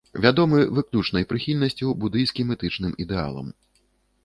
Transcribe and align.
Вядомы 0.25 0.61
выключнай 0.77 1.27
прыхільнасцю 1.33 1.93
будыйскім 2.05 2.47
этычным 2.59 2.99
ідэалам. 3.07 3.55